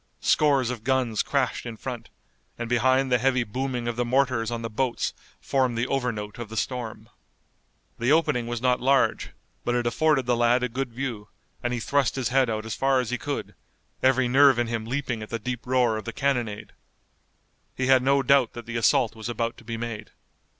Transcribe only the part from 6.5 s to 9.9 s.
storm. The opening was not large, but it